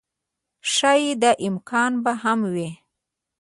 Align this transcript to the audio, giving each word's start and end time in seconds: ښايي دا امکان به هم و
ښايي 0.73 1.11
دا 1.23 1.31
امکان 1.47 1.93
به 2.03 2.13
هم 2.21 2.39
و 2.53 2.55